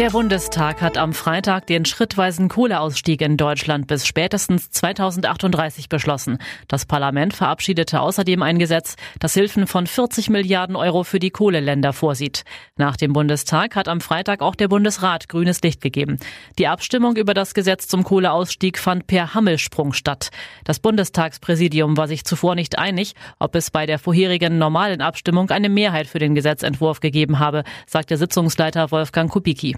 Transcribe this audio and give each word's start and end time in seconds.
Der 0.00 0.10
Bundestag 0.10 0.82
hat 0.82 0.98
am 0.98 1.12
Freitag 1.12 1.68
den 1.68 1.84
schrittweisen 1.84 2.48
Kohleausstieg 2.48 3.20
in 3.20 3.36
Deutschland 3.36 3.86
bis 3.86 4.04
spätestens 4.04 4.68
2038 4.70 5.88
beschlossen. 5.88 6.38
Das 6.66 6.84
Parlament 6.84 7.32
verabschiedete 7.32 8.00
außerdem 8.00 8.42
ein 8.42 8.58
Gesetz, 8.58 8.96
das 9.20 9.34
Hilfen 9.34 9.68
von 9.68 9.86
40 9.86 10.30
Milliarden 10.30 10.74
Euro 10.74 11.04
für 11.04 11.20
die 11.20 11.30
Kohleländer 11.30 11.92
vorsieht. 11.92 12.42
Nach 12.76 12.96
dem 12.96 13.12
Bundestag 13.12 13.76
hat 13.76 13.86
am 13.86 14.00
Freitag 14.00 14.42
auch 14.42 14.56
der 14.56 14.66
Bundesrat 14.66 15.28
grünes 15.28 15.62
Licht 15.62 15.80
gegeben. 15.80 16.18
Die 16.58 16.66
Abstimmung 16.66 17.14
über 17.14 17.32
das 17.32 17.54
Gesetz 17.54 17.86
zum 17.86 18.02
Kohleausstieg 18.02 18.80
fand 18.80 19.06
per 19.06 19.32
Hammelsprung 19.32 19.92
statt. 19.92 20.30
Das 20.64 20.80
Bundestagspräsidium 20.80 21.96
war 21.96 22.08
sich 22.08 22.24
zuvor 22.24 22.56
nicht 22.56 22.80
einig, 22.80 23.14
ob 23.38 23.54
es 23.54 23.70
bei 23.70 23.86
der 23.86 24.00
vorherigen 24.00 24.58
normalen 24.58 25.00
Abstimmung 25.00 25.50
eine 25.50 25.68
Mehrheit 25.68 26.08
für 26.08 26.18
den 26.18 26.34
Gesetzentwurf 26.34 26.98
gegeben 26.98 27.38
habe, 27.38 27.62
sagte 27.86 28.16
Sitzungsleiter 28.16 28.90
Wolfgang 28.90 29.30
Kubicki. 29.30 29.76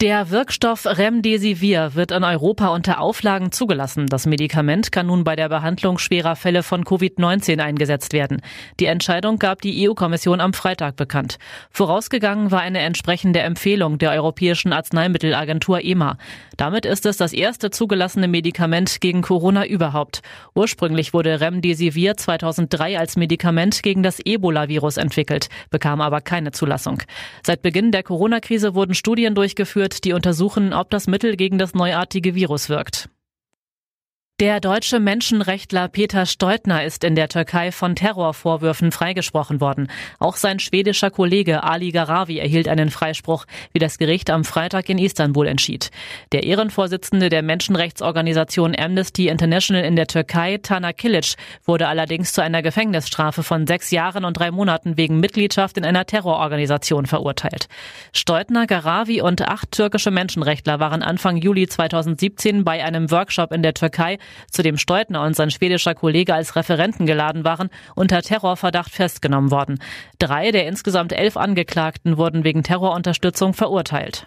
Der 0.00 0.30
Wirkstoff 0.30 0.86
Remdesivir 0.86 1.94
wird 1.94 2.10
in 2.10 2.24
Europa 2.24 2.66
unter 2.74 3.00
Auflagen 3.00 3.52
zugelassen. 3.52 4.08
Das 4.08 4.26
Medikament 4.26 4.90
kann 4.90 5.06
nun 5.06 5.22
bei 5.22 5.36
der 5.36 5.48
Behandlung 5.48 5.98
schwerer 5.98 6.34
Fälle 6.34 6.64
von 6.64 6.82
Covid-19 6.82 7.60
eingesetzt 7.60 8.12
werden. 8.12 8.42
Die 8.80 8.86
Entscheidung 8.86 9.38
gab 9.38 9.62
die 9.62 9.88
EU-Kommission 9.88 10.40
am 10.40 10.52
Freitag 10.52 10.96
bekannt. 10.96 11.38
Vorausgegangen 11.70 12.50
war 12.50 12.60
eine 12.60 12.80
entsprechende 12.80 13.38
Empfehlung 13.38 13.98
der 13.98 14.10
Europäischen 14.10 14.72
Arzneimittelagentur 14.72 15.80
EMA. 15.80 16.18
Damit 16.56 16.86
ist 16.86 17.06
es 17.06 17.16
das 17.16 17.32
erste 17.32 17.70
zugelassene 17.70 18.26
Medikament 18.26 19.00
gegen 19.00 19.22
Corona 19.22 19.64
überhaupt. 19.64 20.22
Ursprünglich 20.56 21.14
wurde 21.14 21.40
Remdesivir 21.40 22.16
2003 22.16 22.98
als 22.98 23.14
Medikament 23.14 23.84
gegen 23.84 24.02
das 24.02 24.18
Ebola-Virus 24.18 24.96
entwickelt, 24.96 25.48
bekam 25.70 26.00
aber 26.00 26.20
keine 26.20 26.50
Zulassung. 26.50 27.00
Seit 27.46 27.62
Beginn 27.62 27.92
der 27.92 28.02
Corona-Krise 28.02 28.74
wurden 28.74 28.94
Studien 28.94 29.36
durchgeführt, 29.36 29.83
durchgeführt, 29.84 30.04
die 30.04 30.12
untersuchen, 30.12 30.72
ob 30.72 30.90
das 30.90 31.06
Mittel 31.06 31.36
gegen 31.36 31.58
das 31.58 31.74
neuartige 31.74 32.34
Virus 32.34 32.68
wirkt. 32.68 33.08
Der 34.40 34.58
deutsche 34.58 34.98
Menschenrechtler 34.98 35.86
Peter 35.86 36.26
Steutner 36.26 36.82
ist 36.82 37.04
in 37.04 37.14
der 37.14 37.28
Türkei 37.28 37.70
von 37.70 37.94
Terrorvorwürfen 37.94 38.90
freigesprochen 38.90 39.60
worden. 39.60 39.86
Auch 40.18 40.34
sein 40.34 40.58
schwedischer 40.58 41.12
Kollege 41.12 41.62
Ali 41.62 41.92
Garavi 41.92 42.40
erhielt 42.40 42.66
einen 42.66 42.90
Freispruch, 42.90 43.44
wie 43.72 43.78
das 43.78 43.96
Gericht 43.96 44.30
am 44.30 44.42
Freitag 44.42 44.88
in 44.88 44.98
Istanbul 44.98 45.46
entschied. 45.46 45.92
Der 46.32 46.42
Ehrenvorsitzende 46.42 47.28
der 47.28 47.44
Menschenrechtsorganisation 47.44 48.74
Amnesty 48.76 49.28
International 49.28 49.84
in 49.84 49.94
der 49.94 50.08
Türkei, 50.08 50.58
Tana 50.60 50.92
Kilic, 50.92 51.36
wurde 51.64 51.86
allerdings 51.86 52.32
zu 52.32 52.42
einer 52.42 52.60
Gefängnisstrafe 52.60 53.44
von 53.44 53.68
sechs 53.68 53.92
Jahren 53.92 54.24
und 54.24 54.36
drei 54.36 54.50
Monaten 54.50 54.96
wegen 54.96 55.20
Mitgliedschaft 55.20 55.78
in 55.78 55.84
einer 55.84 56.06
Terrororganisation 56.06 57.06
verurteilt. 57.06 57.68
Steutner, 58.12 58.66
Garavi 58.66 59.22
und 59.22 59.42
acht 59.42 59.70
türkische 59.70 60.10
Menschenrechtler 60.10 60.80
waren 60.80 61.04
Anfang 61.04 61.36
Juli 61.36 61.68
2017 61.68 62.64
bei 62.64 62.82
einem 62.82 63.12
Workshop 63.12 63.52
in 63.52 63.62
der 63.62 63.74
Türkei 63.74 64.18
zu 64.50 64.62
dem 64.62 64.76
Steutner 64.76 65.22
und 65.22 65.36
sein 65.36 65.50
schwedischer 65.50 65.94
Kollege 65.94 66.34
als 66.34 66.56
Referenten 66.56 67.06
geladen 67.06 67.44
waren, 67.44 67.70
unter 67.94 68.22
Terrorverdacht 68.22 68.90
festgenommen 68.90 69.50
worden. 69.50 69.80
Drei 70.18 70.50
der 70.50 70.66
insgesamt 70.66 71.12
elf 71.12 71.36
Angeklagten 71.36 72.16
wurden 72.16 72.44
wegen 72.44 72.62
Terrorunterstützung 72.62 73.54
verurteilt. 73.54 74.26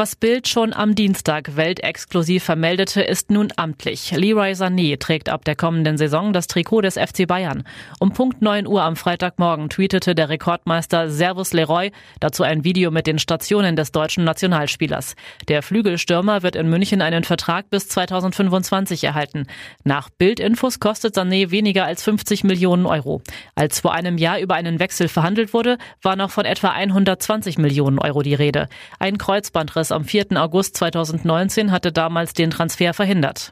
Was 0.00 0.14
Bild 0.14 0.46
schon 0.46 0.72
am 0.72 0.94
Dienstag 0.94 1.56
weltexklusiv 1.56 2.44
vermeldete, 2.44 3.02
ist 3.02 3.32
nun 3.32 3.48
amtlich. 3.56 4.12
Leroy 4.12 4.52
Sané 4.52 4.96
trägt 4.96 5.28
ab 5.28 5.44
der 5.44 5.56
kommenden 5.56 5.98
Saison 5.98 6.32
das 6.32 6.46
Trikot 6.46 6.82
des 6.82 6.94
FC 6.94 7.26
Bayern. 7.26 7.64
Um 7.98 8.12
Punkt 8.12 8.40
9 8.40 8.68
Uhr 8.68 8.84
am 8.84 8.94
Freitagmorgen 8.94 9.70
tweetete 9.70 10.14
der 10.14 10.28
Rekordmeister 10.28 11.10
Servus 11.10 11.52
Leroy 11.52 11.90
dazu 12.20 12.44
ein 12.44 12.62
Video 12.62 12.92
mit 12.92 13.08
den 13.08 13.18
Stationen 13.18 13.74
des 13.74 13.90
deutschen 13.90 14.22
Nationalspielers. 14.22 15.16
Der 15.48 15.64
Flügelstürmer 15.64 16.44
wird 16.44 16.54
in 16.54 16.70
München 16.70 17.02
einen 17.02 17.24
Vertrag 17.24 17.68
bis 17.68 17.88
2025 17.88 19.02
erhalten. 19.02 19.48
Nach 19.82 20.10
Bildinfos 20.10 20.78
kostet 20.78 21.16
Sané 21.16 21.50
weniger 21.50 21.86
als 21.86 22.04
50 22.04 22.44
Millionen 22.44 22.86
Euro. 22.86 23.20
Als 23.56 23.80
vor 23.80 23.94
einem 23.94 24.16
Jahr 24.16 24.38
über 24.38 24.54
einen 24.54 24.78
Wechsel 24.78 25.08
verhandelt 25.08 25.52
wurde, 25.52 25.76
war 26.02 26.14
noch 26.14 26.30
von 26.30 26.44
etwa 26.44 26.68
120 26.68 27.58
Millionen 27.58 27.98
Euro 27.98 28.22
die 28.22 28.34
Rede. 28.34 28.68
Ein 29.00 29.18
Kreuzbandriss 29.18 29.87
am 29.92 30.04
4. 30.04 30.26
August 30.36 30.76
2019 30.76 31.70
hatte 31.70 31.92
damals 31.92 32.32
den 32.32 32.50
Transfer 32.50 32.94
verhindert. 32.94 33.50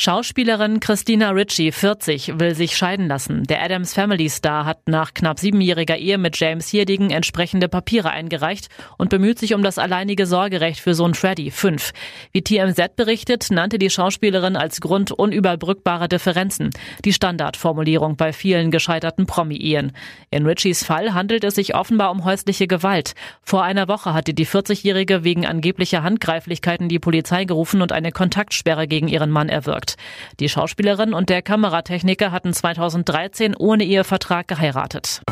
Schauspielerin 0.00 0.78
Christina 0.78 1.30
Ritchie, 1.30 1.72
40, 1.72 2.38
will 2.38 2.54
sich 2.54 2.76
scheiden 2.76 3.08
lassen. 3.08 3.42
Der 3.42 3.60
Adams 3.60 3.94
Family 3.94 4.28
Star 4.28 4.64
hat 4.64 4.86
nach 4.86 5.12
knapp 5.12 5.40
siebenjähriger 5.40 5.96
Ehe 5.96 6.18
mit 6.18 6.38
James 6.38 6.68
Hierdigen 6.68 7.10
entsprechende 7.10 7.68
Papiere 7.68 8.10
eingereicht 8.10 8.68
und 8.96 9.10
bemüht 9.10 9.40
sich 9.40 9.54
um 9.54 9.64
das 9.64 9.76
alleinige 9.76 10.26
Sorgerecht 10.26 10.78
für 10.78 10.94
Sohn 10.94 11.14
Freddy, 11.14 11.50
5. 11.50 11.90
Wie 12.30 12.42
TMZ 12.42 12.94
berichtet, 12.94 13.48
nannte 13.50 13.80
die 13.80 13.90
Schauspielerin 13.90 14.54
als 14.54 14.80
Grund 14.80 15.10
unüberbrückbare 15.10 16.08
Differenzen, 16.08 16.70
die 17.04 17.12
Standardformulierung 17.12 18.16
bei 18.16 18.32
vielen 18.32 18.70
gescheiterten 18.70 19.26
Promi-Ehen. 19.26 19.90
In 20.30 20.46
Ritchies 20.46 20.84
Fall 20.84 21.12
handelt 21.12 21.42
es 21.42 21.56
sich 21.56 21.74
offenbar 21.74 22.12
um 22.12 22.24
häusliche 22.24 22.68
Gewalt. 22.68 23.14
Vor 23.42 23.64
einer 23.64 23.88
Woche 23.88 24.14
hatte 24.14 24.32
die 24.32 24.46
40-Jährige 24.46 25.24
wegen 25.24 25.44
angeblicher 25.44 26.04
Handgreiflichkeiten 26.04 26.88
die 26.88 27.00
Polizei 27.00 27.46
gerufen 27.46 27.82
und 27.82 27.90
eine 27.90 28.12
Kontaktsperre 28.12 28.86
gegen 28.86 29.08
ihren 29.08 29.30
Mann 29.30 29.48
erwirkt 29.48 29.87
gemacht. 29.88 29.96
Die 30.40 30.48
Schauspielerin 30.48 31.14
und 31.14 31.30
der 31.30 31.42
Kameratechniker 31.42 32.32
hatten 32.32 32.52
2013 32.52 33.54
ohne 33.56 33.84
Ehevertrag 33.84 34.48
geheiratet. 34.48 35.22